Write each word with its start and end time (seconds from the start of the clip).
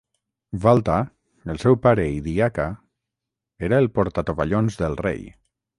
Walter, 0.61 0.95
el 1.55 1.61
seu 1.65 1.77
pare 1.85 2.07
i 2.15 2.17
diaca, 2.31 2.67
era 3.69 3.81
el 3.85 3.93
portatovallons 4.01 4.83
del 4.85 5.01
rei. 5.09 5.27